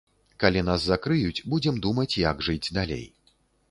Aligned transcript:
Калі 0.43 0.63
нас 0.69 0.81
закрыюць, 0.85 1.45
будзем 1.53 1.79
думаць, 1.87 2.11
як 2.29 2.45
жыць 2.51 2.73
далей. 2.81 3.11